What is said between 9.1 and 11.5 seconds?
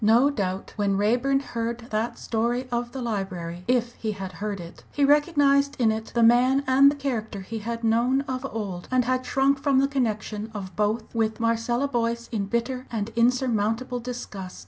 shrunk from the connection of both with